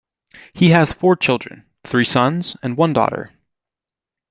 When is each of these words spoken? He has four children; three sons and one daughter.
He 0.55 0.69
has 0.69 0.91
four 0.91 1.15
children; 1.15 1.63
three 1.83 2.05
sons 2.05 2.57
and 2.63 2.75
one 2.75 2.91
daughter. 2.93 3.33